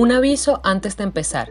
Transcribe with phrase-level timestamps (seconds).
[0.00, 1.50] Un aviso antes de empezar.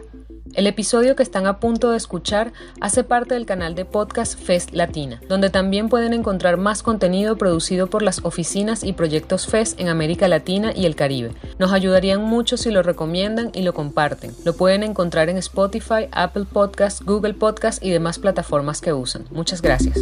[0.54, 4.72] El episodio que están a punto de escuchar hace parte del canal de podcast Fest
[4.72, 9.86] Latina, donde también pueden encontrar más contenido producido por las oficinas y proyectos Fest en
[9.86, 11.30] América Latina y el Caribe.
[11.60, 14.32] Nos ayudarían mucho si lo recomiendan y lo comparten.
[14.44, 19.26] Lo pueden encontrar en Spotify, Apple Podcasts, Google Podcasts y demás plataformas que usan.
[19.30, 19.96] Muchas gracias.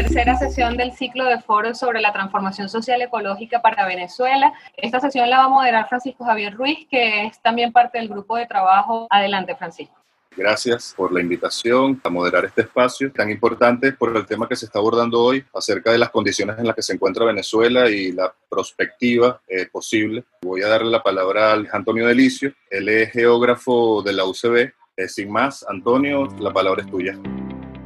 [0.00, 4.50] Tercera sesión del ciclo de foros sobre la transformación social ecológica para Venezuela.
[4.74, 8.38] Esta sesión la va a moderar Francisco Javier Ruiz, que es también parte del grupo
[8.38, 9.06] de trabajo.
[9.10, 9.94] Adelante, Francisco.
[10.34, 14.64] Gracias por la invitación a moderar este espacio tan importante por el tema que se
[14.64, 18.32] está abordando hoy acerca de las condiciones en las que se encuentra Venezuela y la
[18.48, 20.24] perspectiva eh, posible.
[20.40, 24.72] Voy a darle la palabra al Antonio Delicio, él es geógrafo de la UCB.
[24.96, 27.18] Eh, sin más, Antonio, la palabra es tuya.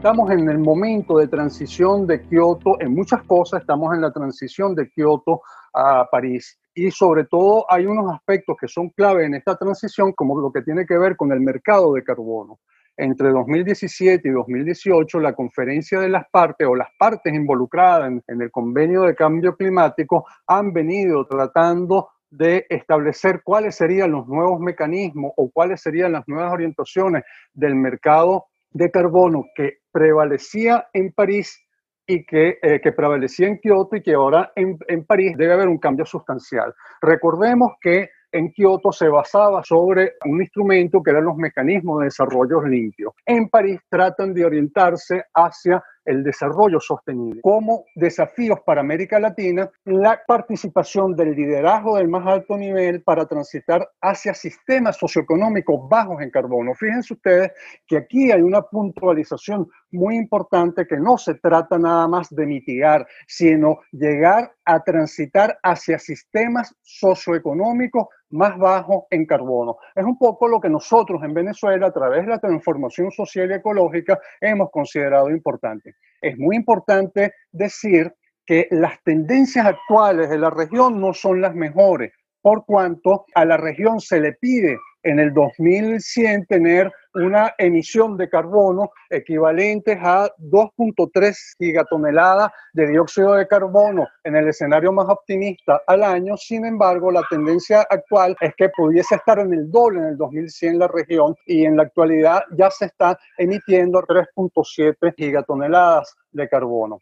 [0.05, 4.75] Estamos en el momento de transición de Kioto en muchas cosas, estamos en la transición
[4.75, 5.41] de Kioto
[5.73, 10.39] a París y sobre todo hay unos aspectos que son clave en esta transición como
[10.39, 12.59] lo que tiene que ver con el mercado de carbono.
[12.99, 18.43] Entre 2017 y 2018, la conferencia de las partes o las partes involucradas en, en
[18.43, 25.33] el convenio de cambio climático han venido tratando de establecer cuáles serían los nuevos mecanismos
[25.35, 31.65] o cuáles serían las nuevas orientaciones del mercado de carbono que prevalecía en París
[32.07, 35.69] y que, eh, que prevalecía en Kioto y que ahora en, en París debe haber
[35.69, 36.75] un cambio sustancial.
[37.01, 42.63] Recordemos que en Kioto se basaba sobre un instrumento que eran los mecanismos de desarrollo
[42.63, 43.15] limpio.
[43.25, 47.41] En París tratan de orientarse hacia el desarrollo sostenible.
[47.41, 53.89] Como desafíos para América Latina, la participación del liderazgo del más alto nivel para transitar
[54.01, 56.75] hacia sistemas socioeconómicos bajos en carbono.
[56.75, 57.53] Fíjense ustedes
[57.87, 63.07] que aquí hay una puntualización muy importante que no se trata nada más de mitigar,
[63.27, 69.77] sino llegar a transitar hacia sistemas socioeconómicos más bajos en carbono.
[69.95, 73.55] Es un poco lo que nosotros en Venezuela, a través de la transformación social y
[73.55, 75.95] ecológica, hemos considerado importante.
[76.21, 78.13] Es muy importante decir
[78.45, 83.57] que las tendencias actuales de la región no son las mejores, por cuanto a la
[83.57, 91.35] región se le pide en el 2100 tener una emisión de carbono equivalentes a 2.3
[91.59, 96.37] gigatoneladas de dióxido de carbono en el escenario más optimista al año.
[96.37, 100.79] Sin embargo, la tendencia actual es que pudiese estar en el doble en el 2100
[100.79, 106.99] la región y en la actualidad ya se está emitiendo 3.7 gigatoneladas de carbono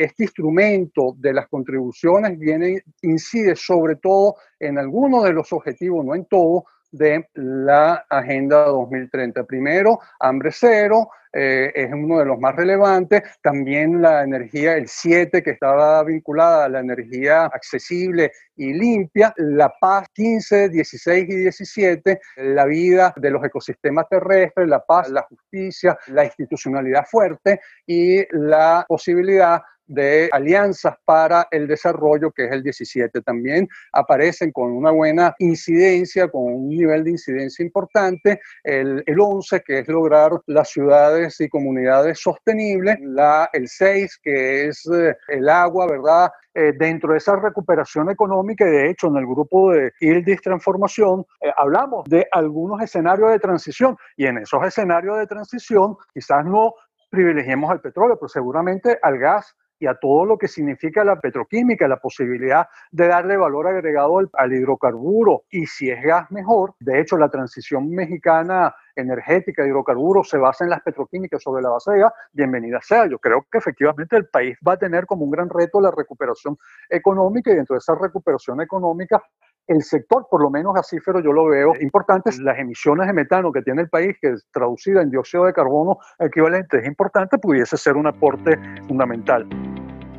[0.00, 6.14] este instrumento de las contribuciones viene, incide sobre todo en algunos de los objetivos, no
[6.14, 9.44] en todo, de la Agenda 2030.
[9.44, 13.22] Primero, hambre cero, eh, es uno de los más relevantes.
[13.42, 19.32] También la energía, el 7, que estaba vinculada a la energía accesible y limpia.
[19.36, 25.22] La paz 15, 16 y 17, la vida de los ecosistemas terrestres, la paz, la
[25.22, 32.62] justicia, la institucionalidad fuerte y la posibilidad de alianzas para el desarrollo, que es el
[32.62, 33.20] 17.
[33.22, 39.60] También aparecen con una buena incidencia, con un nivel de incidencia importante, el, el 11,
[39.66, 45.48] que es lograr las ciudades y comunidades sostenibles, la, el 6, que es eh, el
[45.48, 46.30] agua, ¿verdad?
[46.54, 51.24] Eh, dentro de esa recuperación económica, y de hecho en el grupo de ILDIS Transformación,
[51.40, 56.74] eh, hablamos de algunos escenarios de transición, y en esos escenarios de transición quizás no
[57.10, 61.88] privilegiemos al petróleo, pero seguramente al gas y a todo lo que significa la petroquímica,
[61.88, 66.74] la posibilidad de darle valor agregado al, hidrocarburo y si es gas mejor.
[66.78, 71.70] De hecho, la transición mexicana energética de hidrocarburos se basa en las petroquímicas sobre la
[71.70, 73.06] base de gas, bienvenida sea.
[73.06, 76.58] Yo creo que efectivamente el país va a tener como un gran reto la recuperación
[76.90, 79.22] económica y dentro de esa recuperación económica
[79.70, 82.30] el sector, por lo menos gasífero, yo lo veo importante.
[82.40, 85.98] Las emisiones de metano que tiene el país, que es traducida en dióxido de carbono
[86.18, 88.58] equivalente, es importante, pudiese ser un aporte
[88.88, 89.46] fundamental.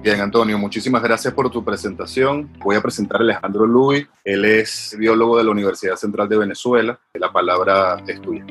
[0.04, 2.50] Bien, Antonio, muchísimas gracias por tu presentación.
[2.64, 4.08] Voy a presentar a Alejandro Luis.
[4.24, 7.00] Él es biólogo de la Universidad Central de Venezuela.
[7.14, 8.44] La palabra es tuya.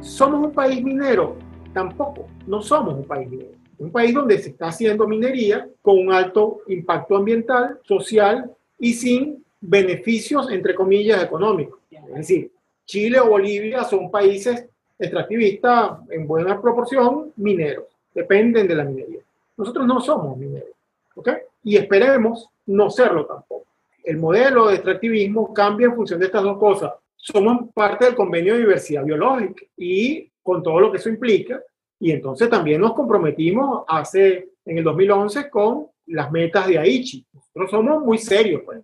[0.00, 1.36] ¿Somos un país minero?
[1.74, 3.56] Tampoco, no somos un país minero.
[3.78, 9.44] Un país donde se está haciendo minería con un alto impacto ambiental, social y sin
[9.60, 11.80] beneficios, entre comillas, económicos.
[11.90, 12.52] Es decir,
[12.84, 14.64] Chile o Bolivia son países
[14.96, 19.25] extractivistas en buena proporción mineros, dependen de la minería.
[19.56, 20.70] Nosotros no somos mineros,
[21.14, 21.30] ¿ok?
[21.64, 23.66] Y esperemos no serlo tampoco.
[24.02, 26.92] El modelo de extractivismo cambia en función de estas dos cosas.
[27.16, 31.60] Somos parte del convenio de diversidad biológica y con todo lo que eso implica,
[31.98, 37.26] y entonces también nos comprometimos hace, en el 2011 con las metas de Aichi.
[37.32, 38.80] Nosotros somos muy serios, pues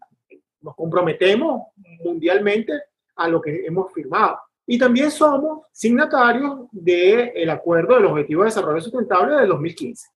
[0.61, 1.69] nos comprometemos
[2.05, 2.73] mundialmente
[3.17, 4.39] a lo que hemos firmado.
[4.67, 10.09] Y también somos signatarios del Acuerdo del Objetivo de Desarrollo Sustentable del 2015.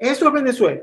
[0.00, 0.82] Eso es Venezuela.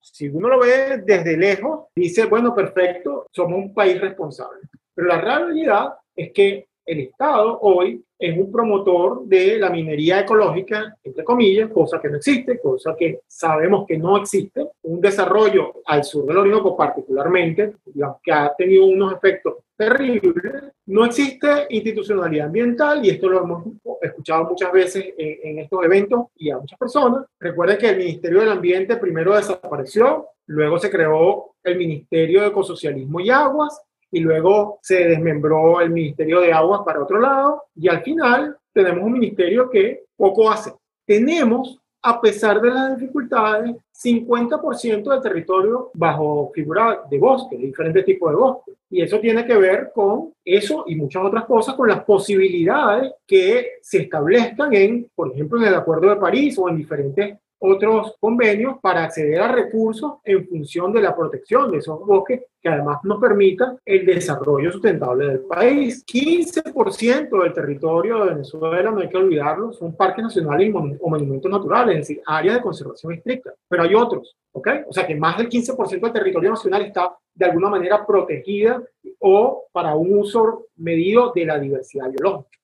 [0.00, 4.68] Si uno lo ve desde lejos, dice, bueno, perfecto, somos un país responsable.
[4.94, 10.96] Pero la realidad es que el Estado hoy es un promotor de la minería ecológica,
[11.02, 14.68] entre comillas, cosa que no existe, cosa que sabemos que no existe.
[14.82, 17.74] Un desarrollo al sur del Orinoco particularmente,
[18.22, 20.64] que ha tenido unos efectos terribles.
[20.86, 23.64] No existe institucionalidad ambiental y esto lo hemos
[24.00, 27.24] escuchado muchas veces en, en estos eventos y a muchas personas.
[27.40, 33.20] Recuerden que el Ministerio del Ambiente primero desapareció, luego se creó el Ministerio de Ecosocialismo
[33.20, 33.82] y Aguas,
[34.14, 39.02] y luego se desmembró el Ministerio de Aguas para otro lado y al final tenemos
[39.02, 40.72] un ministerio que poco hace.
[41.04, 48.04] Tenemos, a pesar de las dificultades, 50% del territorio bajo figura de bosque, de diferentes
[48.04, 48.72] tipos de bosque.
[48.88, 53.78] Y eso tiene que ver con eso y muchas otras cosas, con las posibilidades que
[53.82, 58.76] se establezcan en, por ejemplo, en el Acuerdo de París o en diferentes otros convenios
[58.80, 63.18] para acceder a recursos en función de la protección de esos bosques que además nos
[63.18, 66.04] permita el desarrollo sustentable del país.
[66.04, 71.94] 15% del territorio de Venezuela, no hay que olvidarlo, son parques nacionales o monumentos naturales,
[71.94, 74.68] es decir, áreas de conservación estricta, pero hay otros, ¿ok?
[74.88, 78.82] O sea que más del 15% del territorio nacional está de alguna manera protegida
[79.20, 82.58] o para un uso medido de la diversidad biológica.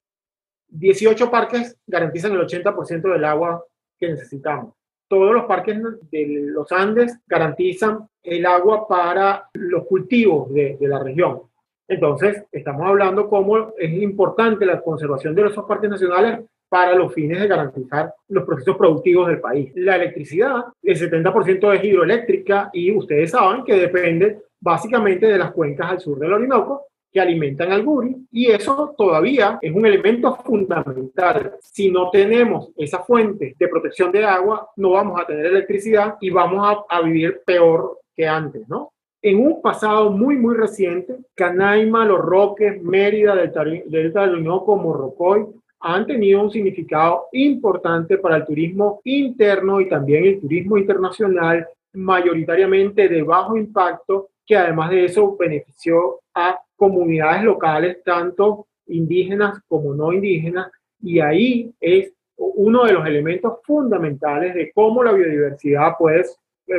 [0.69, 3.64] 18 parques garantizan el 80% del agua
[3.99, 4.75] que necesitamos
[5.11, 5.77] todos los parques
[6.12, 11.43] de los Andes garantizan el agua para los cultivos de, la región.
[11.89, 17.41] Entonces, estamos hablando cómo es importante la conservación de esos parques nacionales para los fines
[17.41, 19.73] de garantizar los procesos productivos del país.
[19.75, 25.91] La electricidad, el 70% es hidroeléctrica y ustedes saben que depende básicamente de las cuencas
[25.91, 31.55] al sur del Orinoco que alimentan al guri y eso todavía es un elemento fundamental.
[31.61, 36.31] Si no tenemos esa fuente de protección de agua, no vamos a tener electricidad y
[36.31, 38.93] vamos a, vivir peor que antes, ¿no?
[39.23, 45.47] En un pasado muy, muy reciente, Canaima, Los Roques, Mérida, Delta del Orinoco, Morrocoy,
[45.81, 53.09] han tenido un significado importante para el turismo interno y también el turismo internacional, mayoritariamente
[53.09, 60.15] de bajo impacto, que además de eso benefició a comunidades locales, tanto indígenas como no
[60.15, 60.73] indígenas,
[61.03, 66.25] y ahí es uno de los elementos fundamentales de cómo la biodiversidad puede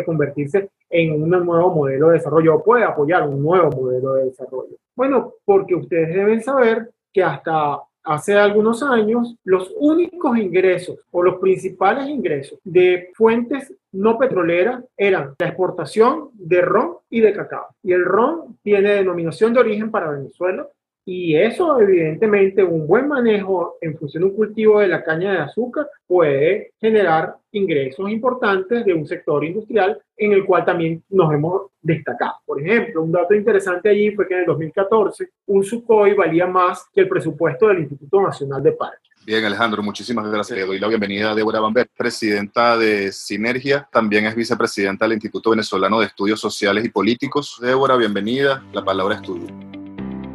[0.04, 4.76] convertirse en un nuevo modelo de desarrollo o puede apoyar un nuevo modelo de desarrollo.
[4.96, 11.36] Bueno, porque ustedes deben saber que hasta hace algunos años los únicos ingresos o los
[11.40, 17.68] principales ingresos de fuentes no petroleras eran la exportación de ron y de cacao.
[17.84, 20.68] Y el ron tiene denominación de origen para Venezuela
[21.04, 25.40] y eso, evidentemente, un buen manejo en función de un cultivo de la caña de
[25.40, 31.72] azúcar puede generar ingresos importantes de un sector industrial en el cual también nos hemos
[31.82, 32.36] destacado.
[32.46, 36.88] Por ejemplo, un dato interesante allí fue que en el 2014 un Sukhoi valía más
[36.94, 39.11] que el presupuesto del Instituto Nacional de Parques.
[39.24, 40.58] Bien, Alejandro, muchísimas gracias.
[40.58, 45.52] Le doy la bienvenida a Débora Bamber, presidenta de Sinergia, también es vicepresidenta del Instituto
[45.52, 47.60] Venezolano de Estudios Sociales y Políticos.
[47.62, 49.54] Débora, bienvenida, la palabra es tuya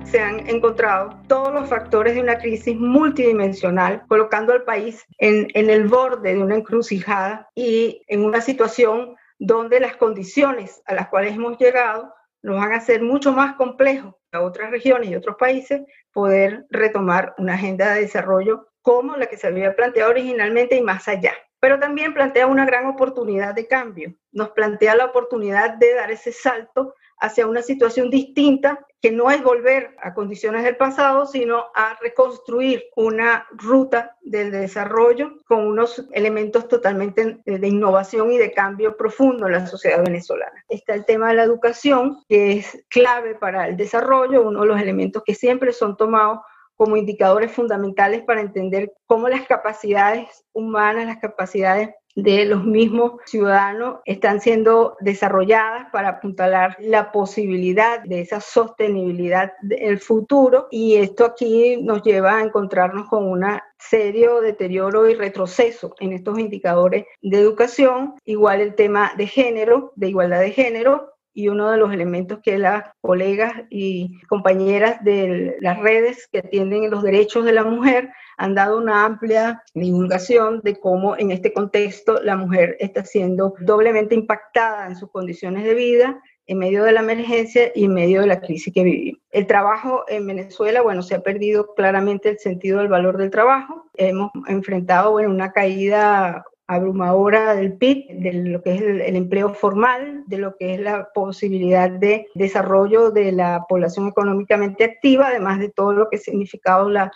[0.07, 5.69] se han encontrado todos los factores de una crisis multidimensional, colocando al país en, en
[5.69, 11.35] el borde de una encrucijada y en una situación donde las condiciones a las cuales
[11.35, 15.83] hemos llegado nos van a hacer mucho más complejo a otras regiones y otros países
[16.13, 21.09] poder retomar una agenda de desarrollo como la que se había planteado originalmente y más
[21.09, 21.33] allá.
[21.59, 24.15] Pero también plantea una gran oportunidad de cambio.
[24.31, 29.43] Nos plantea la oportunidad de dar ese salto hacia una situación distinta, que no es
[29.43, 36.69] volver a condiciones del pasado, sino a reconstruir una ruta del desarrollo con unos elementos
[36.69, 40.65] totalmente de innovación y de cambio profundo en la sociedad venezolana.
[40.69, 44.81] Está el tema de la educación, que es clave para el desarrollo, uno de los
[44.81, 46.39] elementos que siempre son tomados
[46.77, 53.99] como indicadores fundamentales para entender cómo las capacidades humanas, las capacidades de los mismos ciudadanos
[54.07, 60.67] están siendo desarrolladas para apuntalar la posibilidad de esa sostenibilidad del futuro.
[60.71, 63.45] Y esto aquí nos lleva a encontrarnos con un
[63.79, 70.09] serio deterioro y retroceso en estos indicadores de educación, igual el tema de género, de
[70.09, 75.79] igualdad de género, y uno de los elementos que las colegas y compañeras de las
[75.79, 81.15] redes que atienden los derechos de la mujer han dado una amplia divulgación de cómo
[81.19, 86.59] en este contexto la mujer está siendo doblemente impactada en sus condiciones de vida en
[86.59, 89.21] medio de la emergencia y en medio de la crisis que vivimos.
[89.31, 93.91] El trabajo en Venezuela, bueno, se ha perdido claramente el sentido del valor del trabajo.
[93.95, 100.25] Hemos enfrentado, bueno, una caída abrumadora del PIB, de lo que es el, empleo formal,
[100.27, 105.69] de lo que es la posibilidad de desarrollo de la población económicamente activa, además de
[105.69, 107.13] todo lo que ha significado la,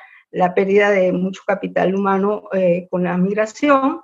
[0.54, 4.00] pérdida de mucho capital humano eh, con la migración.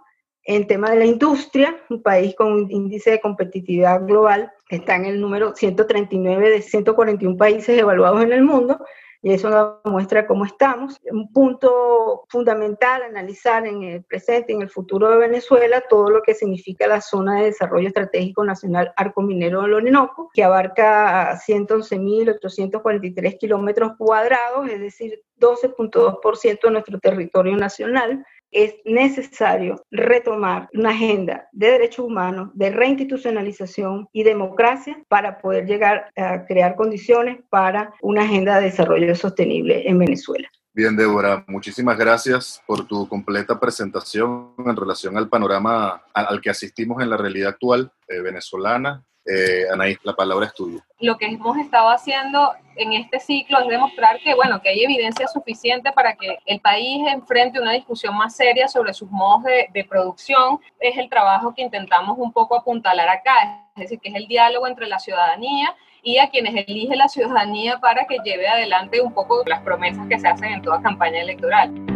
[0.49, 5.07] En tema de la industria, un país con un índice de competitividad global está en
[5.07, 8.79] el número 139 de 141 países evaluados en el mundo,
[9.27, 11.01] y eso nos muestra cómo estamos.
[11.11, 16.23] Un punto fundamental analizar en el presente y en el futuro de Venezuela todo lo
[16.23, 23.37] que significa la zona de desarrollo estratégico nacional Arco Minero del Orinoco, que abarca 111.843
[23.37, 31.73] kilómetros cuadrados, es decir, 12.2% de nuestro territorio nacional es necesario retomar una agenda de
[31.73, 38.59] derechos humanos, de reinstitucionalización y democracia para poder llegar a crear condiciones para una agenda
[38.59, 40.49] de desarrollo sostenible en Venezuela.
[40.73, 47.03] Bien, Débora, muchísimas gracias por tu completa presentación en relación al panorama al que asistimos
[47.03, 50.81] en la realidad actual eh, venezolana eh, Anaís, la palabra es tuya.
[51.01, 55.27] Lo que hemos estado haciendo en este ciclo es demostrar que, bueno, que hay evidencia
[55.27, 59.85] suficiente para que el país enfrente una discusión más seria sobre sus modos de, de
[59.85, 60.61] producción.
[60.79, 64.67] Es el trabajo que intentamos un poco apuntalar acá, es decir, que es el diálogo
[64.67, 69.43] entre la ciudadanía y a quienes elige la ciudadanía para que lleve adelante un poco
[69.47, 71.96] las promesas que se hacen en toda campaña electoral.